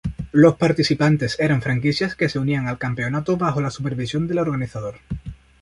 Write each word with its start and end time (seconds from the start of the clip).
Los 0.31 0.55
participantes 0.55 1.39
eran 1.39 1.61
franquicias 1.61 2.15
que 2.15 2.27
se 2.27 2.39
unían 2.39 2.67
al 2.67 2.79
campeonato 2.79 3.37
bajo 3.37 3.61
la 3.61 3.69
supervisión 3.69 4.25
del 4.25 4.39
organizador. 4.39 4.95